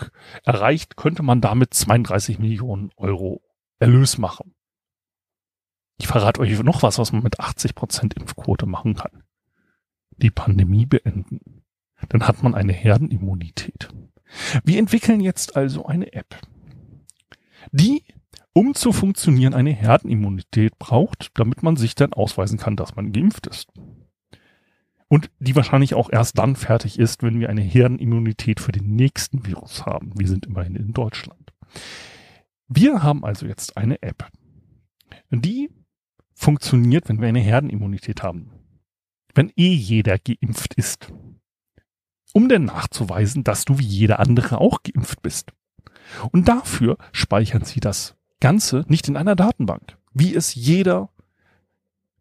erreicht, 0.42 0.96
könnte 0.96 1.22
man 1.22 1.40
damit 1.40 1.72
32 1.72 2.38
Millionen 2.38 2.90
Euro 2.96 3.42
Erlös 3.78 4.18
machen. 4.18 4.54
Ich 5.98 6.08
verrate 6.08 6.40
euch 6.40 6.60
noch 6.62 6.82
was, 6.82 6.98
was 6.98 7.12
man 7.12 7.22
mit 7.22 7.38
80 7.38 7.74
Prozent 7.74 8.14
Impfquote 8.14 8.66
machen 8.66 8.94
kann. 8.94 9.22
die 10.16 10.30
Pandemie 10.30 10.86
beenden. 10.86 11.63
Dann 12.08 12.26
hat 12.26 12.42
man 12.42 12.54
eine 12.54 12.72
Herdenimmunität. 12.72 13.88
Wir 14.64 14.78
entwickeln 14.78 15.20
jetzt 15.20 15.56
also 15.56 15.86
eine 15.86 16.12
App, 16.12 16.36
die, 17.72 18.04
um 18.52 18.74
zu 18.74 18.92
funktionieren, 18.92 19.54
eine 19.54 19.72
Herdenimmunität 19.72 20.78
braucht, 20.78 21.30
damit 21.34 21.62
man 21.62 21.76
sich 21.76 21.94
dann 21.94 22.12
ausweisen 22.12 22.58
kann, 22.58 22.76
dass 22.76 22.96
man 22.96 23.12
geimpft 23.12 23.46
ist. 23.46 23.72
Und 25.08 25.30
die 25.38 25.54
wahrscheinlich 25.54 25.94
auch 25.94 26.10
erst 26.10 26.38
dann 26.38 26.56
fertig 26.56 26.98
ist, 26.98 27.22
wenn 27.22 27.38
wir 27.38 27.48
eine 27.48 27.60
Herdenimmunität 27.60 28.60
für 28.60 28.72
den 28.72 28.96
nächsten 28.96 29.46
Virus 29.46 29.86
haben. 29.86 30.12
Wir 30.18 30.26
sind 30.26 30.46
immerhin 30.46 30.74
in 30.74 30.92
Deutschland. 30.92 31.52
Wir 32.68 33.02
haben 33.02 33.24
also 33.24 33.46
jetzt 33.46 33.76
eine 33.76 34.02
App, 34.02 34.28
die 35.30 35.70
funktioniert, 36.34 37.08
wenn 37.08 37.20
wir 37.20 37.28
eine 37.28 37.40
Herdenimmunität 37.40 38.22
haben. 38.22 38.50
Wenn 39.34 39.52
eh 39.56 39.72
jeder 39.72 40.18
geimpft 40.18 40.74
ist. 40.74 41.12
Um 42.34 42.48
denn 42.48 42.64
nachzuweisen, 42.64 43.44
dass 43.44 43.64
du 43.64 43.78
wie 43.78 43.86
jeder 43.86 44.18
andere 44.18 44.58
auch 44.60 44.82
geimpft 44.82 45.22
bist. 45.22 45.52
Und 46.32 46.48
dafür 46.48 46.98
speichern 47.12 47.64
sie 47.64 47.78
das 47.78 48.16
Ganze 48.40 48.84
nicht 48.88 49.08
in 49.08 49.16
einer 49.16 49.36
Datenbank, 49.36 49.96
wie 50.12 50.34
es 50.34 50.54
jeder 50.54 51.10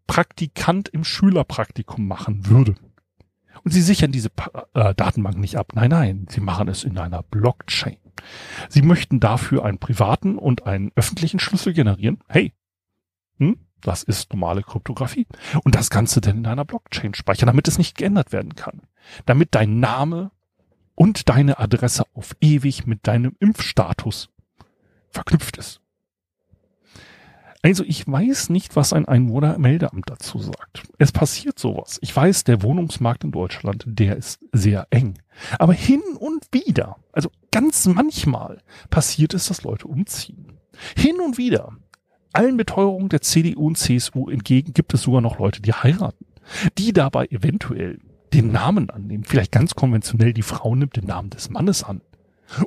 Praktikant 0.05 0.87
im 0.89 1.03
Schülerpraktikum 1.03 2.07
machen 2.07 2.45
würde. 2.45 2.75
Und 3.63 3.71
sie 3.71 3.81
sichern 3.81 4.11
diese 4.11 4.29
äh, 4.75 4.93
Datenbank 4.93 5.37
nicht 5.37 5.57
ab. 5.57 5.71
Nein, 5.73 5.89
nein, 5.89 6.27
sie 6.29 6.41
machen 6.41 6.67
es 6.67 6.83
in 6.83 6.99
einer 6.99 7.23
Blockchain. 7.23 7.97
Sie 8.69 8.83
möchten 8.83 9.19
dafür 9.19 9.65
einen 9.65 9.79
privaten 9.79 10.37
und 10.37 10.67
einen 10.67 10.91
öffentlichen 10.95 11.39
Schlüssel 11.39 11.73
generieren. 11.73 12.19
Hey, 12.27 12.53
hm, 13.39 13.57
das 13.81 14.03
ist 14.03 14.31
normale 14.31 14.61
Kryptographie. 14.61 15.25
Und 15.63 15.73
das 15.73 15.89
Ganze 15.89 16.21
dann 16.21 16.37
in 16.37 16.45
einer 16.45 16.65
Blockchain 16.65 17.15
speichern, 17.15 17.47
damit 17.47 17.67
es 17.67 17.79
nicht 17.79 17.97
geändert 17.97 18.31
werden 18.31 18.55
kann. 18.55 18.81
Damit 19.25 19.49
dein 19.55 19.79
Name 19.79 20.31
und 20.95 21.29
deine 21.29 21.59
Adresse 21.59 22.05
auf 22.13 22.35
ewig 22.41 22.85
mit 22.85 23.07
deinem 23.07 23.35
Impfstatus 23.39 24.29
verknüpft 25.09 25.57
ist. 25.57 25.81
Also 27.65 27.85
ich 27.85 28.05
weiß 28.05 28.49
nicht, 28.49 28.75
was 28.75 28.91
ein 28.91 29.07
Einwohnermeldeamt 29.07 30.09
dazu 30.09 30.39
sagt. 30.39 30.83
Es 30.97 31.13
passiert 31.13 31.57
sowas. 31.57 31.97
Ich 32.01 32.13
weiß, 32.13 32.43
der 32.43 32.61
Wohnungsmarkt 32.61 33.23
in 33.23 33.31
Deutschland, 33.31 33.85
der 33.87 34.17
ist 34.17 34.39
sehr 34.51 34.85
eng. 34.89 35.17
Aber 35.59 35.71
hin 35.71 36.01
und 36.19 36.43
wieder, 36.51 36.97
also 37.13 37.31
ganz 37.51 37.85
manchmal, 37.85 38.61
passiert 38.89 39.33
es, 39.33 39.47
dass 39.47 39.63
Leute 39.63 39.87
umziehen. 39.87 40.59
Hin 40.97 41.21
und 41.21 41.37
wieder. 41.37 41.69
Allen 42.33 42.57
Beteuerungen 42.57 43.07
der 43.07 43.21
CDU 43.21 43.67
und 43.67 43.77
CSU 43.77 44.29
entgegen 44.29 44.73
gibt 44.73 44.93
es 44.93 45.03
sogar 45.03 45.21
noch 45.21 45.39
Leute, 45.39 45.61
die 45.61 45.71
heiraten. 45.71 46.25
Die 46.77 46.91
dabei 46.91 47.27
eventuell 47.27 47.99
den 48.33 48.51
Namen 48.51 48.89
annehmen. 48.89 49.23
Vielleicht 49.23 49.51
ganz 49.51 49.75
konventionell, 49.75 50.33
die 50.33 50.41
Frau 50.41 50.75
nimmt 50.75 50.95
den 50.95 51.05
Namen 51.05 51.29
des 51.29 51.49
Mannes 51.49 51.83
an. 51.83 52.01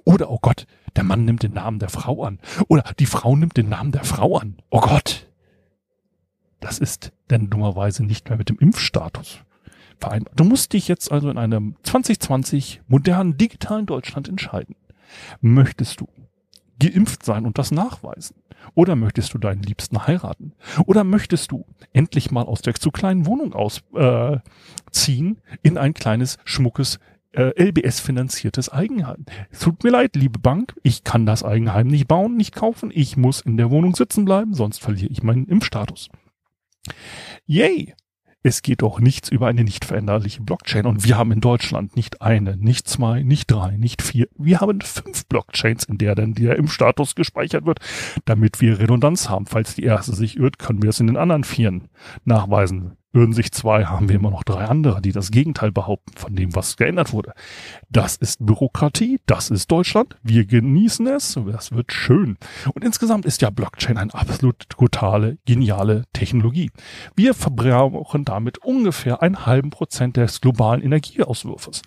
Oder, 0.05 0.31
oh 0.31 0.39
Gott, 0.41 0.67
der 0.97 1.05
Mann 1.05 1.25
nimmt 1.25 1.43
den 1.43 1.53
Namen 1.53 1.79
der 1.79 1.89
Frau 1.89 2.25
an. 2.25 2.39
Oder 2.69 2.85
die 2.99 3.07
Frau 3.07 3.37
nimmt 3.37 3.57
den 3.57 3.69
Namen 3.69 3.93
der 3.93 4.05
Frau 4.05 4.39
an. 4.39 4.57
Oh 4.71 4.81
Gott. 4.81 5.27
Das 6.61 6.79
ist 6.79 7.13
denn 7.31 7.51
dummerweise 7.51 8.05
nicht 8.05 8.29
mehr 8.29 8.39
mit 8.39 8.49
dem 8.49 8.59
Impfstatus 8.59 9.41
vereinbart. 9.99 10.39
Du 10.39 10.45
musst 10.45 10.73
dich 10.73 10.89
jetzt 10.89 11.13
also 11.13 11.31
in 11.31 11.39
einem 11.39 11.77
2020 11.83 12.83
modernen 12.89 13.37
digitalen 13.37 13.87
Deutschland 13.87 14.29
entscheiden. 14.29 14.75
Möchtest 15.41 16.01
du 16.01 16.09
geimpft 16.79 17.25
sein 17.25 17.47
und 17.47 17.59
das 17.59 17.71
nachweisen? 17.71 18.37
Oder 18.75 18.97
möchtest 18.97 19.33
du 19.35 19.39
deinen 19.39 19.63
Liebsten 19.63 20.07
heiraten? 20.07 20.53
Oder 20.87 21.05
möchtest 21.05 21.53
du 21.53 21.67
endlich 21.93 22.31
mal 22.31 22.43
aus 22.43 22.63
der 22.63 22.75
zu 22.75 22.91
kleinen 22.91 23.27
Wohnung 23.27 23.55
ausziehen 23.55 24.43
äh, 25.37 25.57
in 25.63 25.79
ein 25.79 25.95
kleines, 25.95 26.39
schmuckes 26.45 26.99
äh, 27.33 27.53
LBS-finanziertes 27.63 28.71
Eigenheim. 28.71 29.27
Tut 29.59 29.85
mir 29.85 29.91
leid, 29.91 30.17
liebe 30.17 30.39
Bank, 30.39 30.75
ich 30.83 31.05
kann 31.05 31.27
das 31.27 31.45
Eigenheim 31.45 31.87
nicht 31.87 32.09
bauen, 32.09 32.37
nicht 32.37 32.55
kaufen. 32.55 32.91
Ich 32.93 33.17
muss 33.17 33.43
in 33.43 33.57
der 33.57 33.71
Wohnung 33.71 33.95
sitzen 33.95 34.25
bleiben, 34.25 34.55
sonst 34.55 34.81
verliere 34.81 35.13
ich 35.13 35.23
meinen 35.23 35.47
Impfstatus. 35.47 36.09
Yay! 37.45 37.95
Es 38.47 38.63
geht 38.63 38.83
doch 38.83 39.01
nichts 39.01 39.29
über 39.29 39.49
eine 39.49 39.65
nicht 39.65 39.85
veränderliche 39.85 40.41
Blockchain. 40.41 40.87
Und 40.87 41.05
wir 41.05 41.19
haben 41.19 41.33
in 41.33 41.41
Deutschland 41.41 41.97
nicht 41.97 42.23
eine, 42.23 42.57
nicht 42.57 42.89
zwei, 42.89 43.25
nicht 43.25 43.51
drei, 43.51 43.77
nicht 43.77 44.03
vier. 44.03 44.29
Wir 44.39 44.61
haben 44.61 44.83
fünf 44.83 45.27
Blockchains, 45.27 45.83
in 45.83 45.99
der 45.99 46.15
dann 46.15 46.33
der 46.33 46.55
Impfstatus 46.55 47.17
gespeichert 47.17 47.67
wird, 47.67 47.81
damit 48.25 48.61
wir 48.61 48.79
Redundanz 48.79 49.29
haben. 49.29 49.47
Falls 49.47 49.75
die 49.75 49.83
erste 49.83 50.15
sich 50.15 50.37
irrt, 50.37 50.61
können 50.61 50.81
wir 50.81 50.91
es 50.91 51.01
in 51.01 51.09
den 51.09 51.17
anderen 51.17 51.43
vieren 51.43 51.89
nachweisen. 52.25 52.97
Irren 53.17 53.33
sich 53.33 53.51
zwei, 53.51 53.87
haben 53.87 54.11
wir 54.11 54.17
immer 54.17 54.31
noch 54.31 54.45
drei 54.45 54.67
andere, 54.67 55.01
die 55.01 55.13
das 55.13 55.31
Gegenteil 55.31 55.73
behaupten 55.73 56.13
von 56.19 56.37
dem, 56.37 56.55
was 56.55 56.77
geändert 56.77 57.15
wurde. 57.15 57.33
Das 57.89 58.17
ist 58.17 58.45
Bürokratie, 58.45 59.21
das 59.25 59.51
ist 59.51 59.71
Deutschland, 59.71 60.19
wir 60.23 60.45
genießen 60.45 61.07
es, 61.07 61.39
das 61.47 61.73
wird 61.73 61.93
schön. 61.93 62.37
Und 62.75 62.85
insgesamt 62.85 63.25
ist 63.25 63.41
ja 63.41 63.49
Blockchain 63.49 63.97
eine 63.97 64.13
absolut 64.13 64.69
totale, 64.69 65.39
geniale 65.47 66.05
Technologie. 66.13 66.71
Wir 67.15 67.33
verbrauchen 67.33 68.27
damit 68.27 68.59
ungefähr 68.59 69.23
einen 69.23 69.47
halben 69.47 69.71
Prozent 69.71 70.19
des 70.19 70.43
globalen 70.43 70.83
Energieauswurfs. 70.83 71.81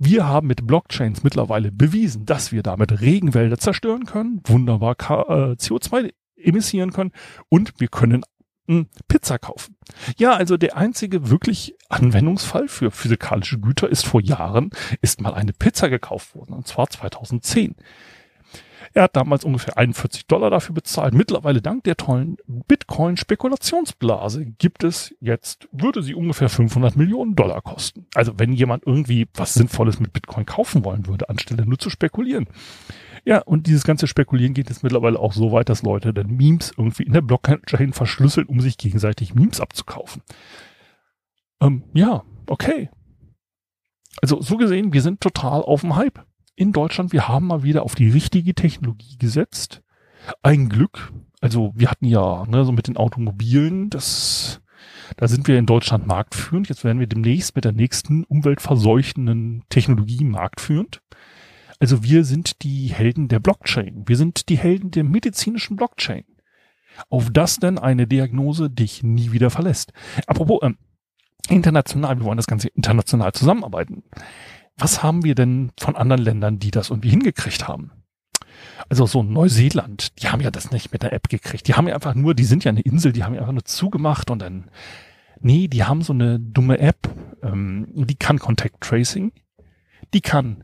Wir 0.00 0.26
haben 0.26 0.48
mit 0.48 0.66
Blockchains 0.66 1.22
mittlerweile 1.22 1.70
bewiesen, 1.70 2.26
dass 2.26 2.50
wir 2.50 2.64
damit 2.64 3.00
Regenwälder 3.00 3.58
zerstören 3.58 4.04
können, 4.04 4.40
wunderbar 4.46 4.96
äh, 4.98 5.52
CO2 5.52 6.10
emissieren 6.36 6.92
können 6.92 7.12
und 7.48 7.74
wir 7.78 7.88
können 7.88 8.24
Pizza 9.08 9.38
kaufen. 9.38 9.76
Ja, 10.16 10.34
also 10.34 10.56
der 10.56 10.76
einzige 10.76 11.30
wirklich 11.30 11.74
Anwendungsfall 11.88 12.68
für 12.68 12.90
physikalische 12.90 13.58
Güter 13.58 13.88
ist 13.88 14.06
vor 14.06 14.20
Jahren, 14.20 14.70
ist 15.00 15.20
mal 15.20 15.34
eine 15.34 15.52
Pizza 15.52 15.88
gekauft 15.88 16.34
worden, 16.34 16.54
und 16.54 16.66
zwar 16.66 16.88
2010. 16.88 17.76
Er 18.94 19.04
hat 19.04 19.16
damals 19.16 19.44
ungefähr 19.44 19.78
41 19.78 20.26
Dollar 20.26 20.50
dafür 20.50 20.74
bezahlt. 20.74 21.14
Mittlerweile 21.14 21.62
dank 21.62 21.84
der 21.84 21.96
tollen 21.96 22.36
Bitcoin-Spekulationsblase 22.46 24.44
gibt 24.44 24.84
es 24.84 25.14
jetzt, 25.20 25.66
würde 25.72 26.02
sie 26.02 26.14
ungefähr 26.14 26.50
500 26.50 26.96
Millionen 26.96 27.34
Dollar 27.34 27.62
kosten. 27.62 28.06
Also 28.14 28.38
wenn 28.38 28.52
jemand 28.52 28.86
irgendwie 28.86 29.28
was 29.34 29.54
Sinnvolles 29.54 29.98
mit 29.98 30.12
Bitcoin 30.12 30.44
kaufen 30.44 30.84
wollen 30.84 31.06
würde, 31.06 31.30
anstelle 31.30 31.64
nur 31.64 31.78
zu 31.78 31.88
spekulieren. 31.88 32.46
Ja, 33.24 33.38
und 33.38 33.68
dieses 33.68 33.84
ganze 33.84 34.06
Spekulieren 34.06 34.54
geht 34.54 34.68
jetzt 34.68 34.82
mittlerweile 34.82 35.18
auch 35.18 35.32
so 35.32 35.52
weit, 35.52 35.68
dass 35.68 35.82
Leute 35.82 36.12
dann 36.12 36.36
Memes 36.36 36.72
irgendwie 36.76 37.04
in 37.04 37.12
der 37.12 37.20
Blockchain 37.20 37.92
verschlüsseln, 37.92 38.48
um 38.48 38.60
sich 38.60 38.78
gegenseitig 38.78 39.34
Memes 39.34 39.60
abzukaufen. 39.60 40.22
Ähm, 41.60 41.84
ja, 41.94 42.24
okay. 42.46 42.90
Also 44.20 44.42
so 44.42 44.56
gesehen, 44.56 44.92
wir 44.92 45.02
sind 45.02 45.20
total 45.20 45.62
auf 45.62 45.82
dem 45.82 45.96
Hype. 45.96 46.24
In 46.56 46.72
Deutschland, 46.72 47.12
wir 47.12 47.28
haben 47.28 47.46
mal 47.46 47.62
wieder 47.62 47.84
auf 47.84 47.94
die 47.94 48.10
richtige 48.10 48.54
Technologie 48.54 49.16
gesetzt. 49.18 49.82
Ein 50.42 50.68
Glück. 50.68 51.12
Also 51.40 51.72
wir 51.74 51.90
hatten 51.90 52.06
ja, 52.06 52.44
ne, 52.46 52.64
so 52.64 52.72
mit 52.72 52.88
den 52.88 52.96
Automobilen, 52.96 53.88
das, 53.88 54.60
da 55.16 55.28
sind 55.28 55.48
wir 55.48 55.58
in 55.58 55.66
Deutschland 55.66 56.06
marktführend. 56.06 56.68
Jetzt 56.68 56.84
werden 56.84 57.00
wir 57.00 57.06
demnächst 57.06 57.54
mit 57.54 57.64
der 57.64 57.72
nächsten 57.72 58.24
umweltverseuchenden 58.24 59.62
Technologie 59.68 60.24
marktführend. 60.24 61.00
Also 61.82 62.04
wir 62.04 62.24
sind 62.24 62.62
die 62.62 62.92
Helden 62.94 63.26
der 63.26 63.40
Blockchain. 63.40 64.04
Wir 64.06 64.16
sind 64.16 64.48
die 64.48 64.56
Helden 64.56 64.92
der 64.92 65.02
medizinischen 65.02 65.74
Blockchain. 65.74 66.22
Auf 67.10 67.30
das 67.32 67.56
denn 67.56 67.76
eine 67.76 68.06
Diagnose 68.06 68.70
dich 68.70 69.02
nie 69.02 69.32
wieder 69.32 69.50
verlässt. 69.50 69.92
Apropos, 70.28 70.60
ähm, 70.62 70.78
international, 71.48 72.20
wir 72.20 72.24
wollen 72.24 72.36
das 72.36 72.46
Ganze 72.46 72.68
international 72.68 73.32
zusammenarbeiten. 73.32 74.04
Was 74.76 75.02
haben 75.02 75.24
wir 75.24 75.34
denn 75.34 75.72
von 75.76 75.96
anderen 75.96 76.22
Ländern, 76.22 76.60
die 76.60 76.70
das 76.70 76.90
irgendwie 76.90 77.10
hingekriegt 77.10 77.66
haben? 77.66 77.90
Also 78.88 79.06
so 79.06 79.24
Neuseeland, 79.24 80.22
die 80.22 80.28
haben 80.28 80.40
ja 80.40 80.52
das 80.52 80.70
nicht 80.70 80.92
mit 80.92 81.02
der 81.02 81.12
App 81.12 81.28
gekriegt. 81.28 81.66
Die 81.66 81.74
haben 81.74 81.88
ja 81.88 81.96
einfach 81.96 82.14
nur, 82.14 82.34
die 82.34 82.44
sind 82.44 82.62
ja 82.62 82.70
eine 82.70 82.82
Insel, 82.82 83.12
die 83.12 83.24
haben 83.24 83.34
ja 83.34 83.40
einfach 83.40 83.54
nur 83.54 83.64
zugemacht 83.64 84.30
und 84.30 84.38
dann, 84.38 84.70
nee, 85.40 85.66
die 85.66 85.82
haben 85.82 86.02
so 86.02 86.12
eine 86.12 86.38
dumme 86.38 86.78
App, 86.78 87.10
ähm, 87.42 87.88
die 87.92 88.14
kann 88.14 88.38
Contact 88.38 88.80
Tracing, 88.82 89.32
die 90.14 90.20
kann 90.20 90.62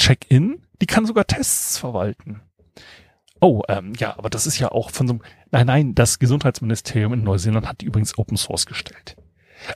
Check-in, 0.00 0.62
die 0.80 0.86
kann 0.86 1.04
sogar 1.04 1.26
Tests 1.26 1.76
verwalten. 1.76 2.40
Oh, 3.42 3.62
ähm, 3.68 3.92
ja, 3.98 4.16
aber 4.16 4.30
das 4.30 4.46
ist 4.46 4.58
ja 4.58 4.72
auch 4.72 4.90
von 4.90 5.06
so 5.06 5.12
einem, 5.12 5.22
nein, 5.50 5.66
nein, 5.66 5.94
das 5.94 6.18
Gesundheitsministerium 6.18 7.12
in 7.12 7.22
Neuseeland 7.22 7.68
hat 7.68 7.82
die 7.82 7.84
übrigens 7.84 8.16
Open 8.16 8.38
Source 8.38 8.64
gestellt. 8.64 9.16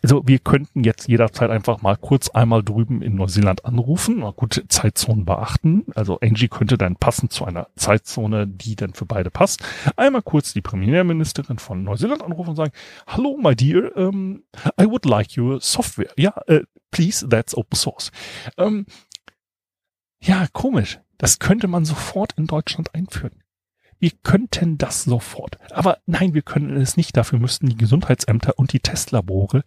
Also 0.03 0.23
wir 0.27 0.39
könnten 0.39 0.83
jetzt 0.83 1.09
jederzeit 1.09 1.51
einfach 1.51 1.83
mal 1.83 1.97
kurz 1.97 2.31
einmal 2.31 2.63
drüben 2.63 3.03
in 3.03 3.17
Neuseeland 3.17 3.67
anrufen, 3.67 4.21
mal 4.21 4.33
gute 4.33 4.67
Zeitzonen 4.69 5.27
beachten. 5.27 5.85
Also 5.95 6.19
Angie 6.21 6.49
könnte 6.49 6.79
dann 6.79 6.97
passend 6.97 7.33
zu 7.33 7.45
einer 7.45 7.69
Zeitzone, 7.77 8.47
die 8.47 8.77
dann 8.77 8.95
für 8.95 9.05
beide 9.05 9.31
passt, 9.31 9.63
einmal 9.97 10.23
kurz 10.23 10.55
die 10.55 10.63
Premierministerin 10.63 11.59
von 11.59 11.85
Neuseeland 11.85 12.23
anrufen 12.23 12.51
und 12.51 12.57
sagen, 12.57 12.73
Hallo, 13.07 13.39
my 13.39 13.55
dear, 13.55 13.95
um, 13.95 14.43
I 14.81 14.87
would 14.87 15.05
like 15.05 15.37
your 15.37 15.61
software. 15.61 16.13
Ja, 16.17 16.35
uh, 16.51 16.61
please, 16.91 17.29
that's 17.29 17.55
open 17.55 17.77
source. 17.77 18.11
Um, 18.57 18.87
ja, 20.25 20.47
komisch. 20.53 21.01
Das 21.19 21.39
könnte 21.39 21.69
man 21.69 21.85
sofort 21.85 22.33
in 22.37 22.47
Deutschland 22.47 22.95
einführen. 22.95 23.43
wir 24.05 24.11
könnten 24.23 24.77
das 24.77 25.05
sofort. 25.05 25.59
Aber 25.73 25.99
nein, 26.05 26.35
wir 26.35 26.43
können 26.43 26.77
es 26.77 26.97
nicht. 26.99 27.17
Dafür 27.17 27.39
müssten 27.39 27.69
die 27.69 27.77
Gesundheitsämter 27.77 28.59
und 28.59 28.73
die 28.75 28.81
Testlabore 28.81 29.65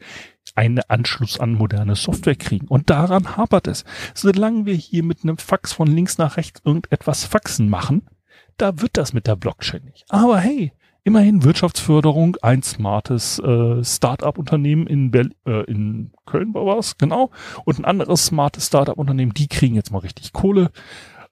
einen 0.54 0.80
Anschluss 0.88 1.40
an 1.40 1.54
moderne 1.54 1.96
Software 1.96 2.36
kriegen. 2.36 2.68
Und 2.68 2.90
daran 2.92 3.36
hapert 3.36 3.68
es. 3.68 3.84
Solange 4.14 4.68
wir 4.68 4.76
hier 4.76 5.04
mit 5.04 5.24
einem 5.24 5.38
Fax 5.40 5.74
von 5.74 5.88
links 5.88 6.20
nach 6.20 6.38
rechts 6.38 6.62
irgendetwas 6.64 7.26
faxen 7.26 7.68
machen, 7.70 8.08
da 8.58 8.80
wird 8.82 8.98
das 8.98 9.14
mit 9.14 9.26
der 9.26 9.36
Blockchain 9.36 9.84
nicht. 9.86 10.06
Aber 10.10 10.40
hey, 10.40 10.72
immerhin 11.08 11.46
Wirtschaftsförderung, 11.46 12.36
ein 12.42 12.62
smartes 12.64 13.40
äh, 13.40 13.82
Start-up-Unternehmen 13.82 14.88
in, 14.88 15.10
Berl 15.10 15.32
äh, 15.46 15.64
in 15.64 16.12
Köln 16.26 16.54
war 16.54 16.78
es, 16.78 16.98
genau, 16.98 17.32
und 17.64 17.80
ein 17.80 17.86
anderes 17.86 18.26
smartes 18.26 18.68
Start-up-Unternehmen, 18.68 19.34
die 19.34 19.48
kriegen 19.48 19.76
jetzt 19.76 19.90
mal 19.90 20.00
richtig 20.00 20.34
Kohle. 20.34 20.70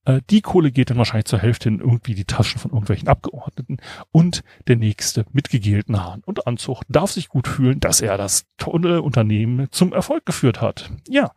Äh, 0.06 0.22
die 0.30 0.42
Kohle 0.42 0.72
geht 0.72 0.92
dann 0.92 0.98
wahrscheinlich 0.98 1.26
zur 1.26 1.40
Hälfte 1.40 1.68
in 1.68 1.80
irgendwie 1.80 2.16
die 2.16 2.24
Taschen 2.24 2.58
von 2.58 2.72
irgendwelchen 2.72 3.10
Abgeordneten 3.10 3.80
und 4.14 4.46
der 4.70 4.78
nächste 4.78 5.26
mit 5.34 5.50
gegelten 5.50 6.02
Haaren 6.02 6.24
und 6.26 6.48
Anzug 6.48 6.84
darf 6.88 7.12
sich 7.12 7.28
gut 7.28 7.50
fühlen, 7.50 7.82
dass 7.82 8.00
er 8.00 8.18
das 8.18 8.46
tolle 8.58 9.02
Unternehmen 9.02 9.68
zum 9.72 9.92
Erfolg 9.92 10.26
geführt 10.26 10.62
hat. 10.62 10.90
Ja, 11.10 11.32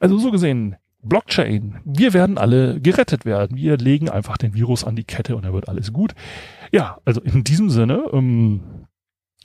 also 0.00 0.16
so 0.16 0.30
gesehen, 0.30 0.76
Blockchain. 1.04 1.80
Wir 1.84 2.12
werden 2.12 2.38
alle 2.38 2.80
gerettet 2.80 3.24
werden. 3.24 3.56
Wir 3.56 3.76
legen 3.76 4.08
einfach 4.08 4.36
den 4.36 4.54
Virus 4.54 4.84
an 4.84 4.96
die 4.96 5.04
Kette 5.04 5.36
und 5.36 5.44
dann 5.44 5.52
wird 5.52 5.68
alles 5.68 5.92
gut. 5.92 6.14
Ja, 6.72 6.98
also 7.04 7.20
in 7.20 7.44
diesem 7.44 7.70
Sinne, 7.70 8.04
ähm, 8.12 8.86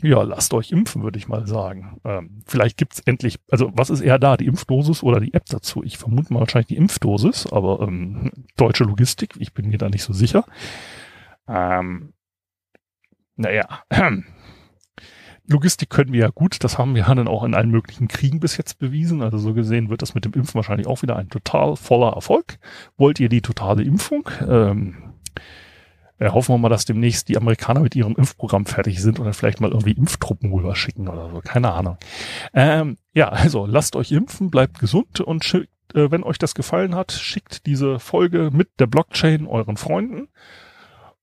ja, 0.02 0.22
lasst 0.22 0.54
euch 0.54 0.72
impfen, 0.72 1.04
würde 1.04 1.20
ich 1.20 1.28
mal 1.28 1.46
sagen. 1.46 2.00
Ähm, 2.06 2.42
vielleicht 2.48 2.78
gibt's 2.78 3.02
endlich, 3.02 3.38
also 3.52 3.72
was 3.74 3.90
ist 3.90 4.02
eher 4.02 4.18
da, 4.18 4.38
die 4.38 4.46
Impfdosis 4.46 5.04
oder 5.04 5.20
die 5.20 5.34
App 5.34 5.46
dazu? 5.48 5.84
Ich 5.84 5.98
vermute 5.98 6.34
mal 6.34 6.40
wahrscheinlich 6.40 6.68
die 6.68 6.78
Impfdosis, 6.78 7.52
aber 7.52 7.82
ähm, 7.82 8.32
deutsche 8.56 8.86
Logistik, 8.86 9.36
ich 9.40 9.54
bin 9.54 9.68
mir 9.70 9.78
da 9.78 9.90
nicht 9.90 10.04
so 10.04 10.14
sicher. 10.14 10.46
Ähm, 11.48 12.14
naja, 13.36 13.84
Logistik 15.50 15.90
können 15.90 16.14
wir 16.14 16.20
ja 16.20 16.30
gut, 16.30 16.64
das 16.64 16.78
haben 16.78 16.94
wir 16.94 17.08
ja 17.08 17.16
dann 17.16 17.28
auch 17.28 17.44
in 17.44 17.56
allen 17.56 17.72
möglichen 17.72 18.08
Kriegen 18.08 18.40
bis 18.40 18.58
jetzt 18.58 18.78
bewiesen. 18.78 19.24
Also 19.24 19.40
so 19.40 19.54
gesehen 19.54 19.90
wird 19.90 20.04
das 20.04 20.14
mit 20.14 20.24
dem 20.24 20.34
Impfen 20.34 20.56
wahrscheinlich 20.56 20.88
auch 20.88 21.02
wieder 21.02 21.16
ein 21.16 21.30
total 21.30 21.76
voller 21.76 22.14
Erfolg. 22.14 22.60
Wollt 22.98 23.20
ihr 23.20 23.30
die 23.30 23.42
totale 23.42 23.82
Impfung? 23.82 24.30
Ähm, 24.48 25.10
ja, 26.20 26.34
hoffen 26.34 26.54
wir 26.54 26.58
mal, 26.60 26.70
dass 26.70 26.86
demnächst 26.86 27.30
die 27.30 27.38
Amerikaner 27.38 27.80
mit 27.80 27.96
ihrem 27.96 28.16
Impfprogramm 28.16 28.66
fertig 28.66 29.02
sind 29.02 29.20
oder 29.20 29.34
vielleicht 29.34 29.62
mal 29.62 29.72
irgendwie 29.72 29.94
Impftruppen 29.94 30.52
rüber 30.52 30.76
schicken 30.76 31.08
oder 31.08 31.30
so. 31.32 31.40
Keine 31.40 31.72
Ahnung. 31.72 31.98
Ähm, 32.54 32.98
ja, 33.14 33.30
also 33.30 33.66
lasst 33.66 33.96
euch 33.96 34.12
impfen, 34.12 34.52
bleibt 34.52 34.80
gesund 34.80 35.22
und 35.22 35.46
schickt, 35.46 35.70
äh, 35.96 36.12
wenn 36.12 36.24
euch 36.24 36.38
das 36.38 36.56
gefallen 36.56 36.94
hat, 36.94 37.12
schickt 37.14 37.66
diese 37.66 38.00
Folge 38.00 38.50
mit 38.52 38.80
der 38.80 38.88
Blockchain 38.88 39.48
euren 39.48 39.78
Freunden. 39.78 40.28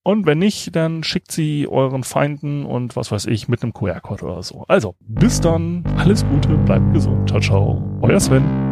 Und 0.07 0.25
wenn 0.25 0.39
nicht, 0.39 0.77
dann 0.77 1.03
schickt 1.03 1.33
sie 1.33 1.67
euren 1.67 2.05
Feinden 2.05 2.65
und 2.65 2.95
was 2.95 3.11
weiß 3.11 3.27
ich 3.27 3.49
mit 3.49 3.65
einem 3.65 3.73
QR-Code 3.73 4.25
oder 4.25 4.41
so. 4.45 4.65
Also, 4.69 4.95
bis 5.01 5.41
dann, 5.41 5.83
alles 5.97 6.25
Gute, 6.29 6.57
bleibt 6.59 6.93
gesund. 6.93 7.29
Ciao, 7.29 7.41
ciao. 7.41 7.83
Euer 8.03 8.21
Sven. 8.21 8.66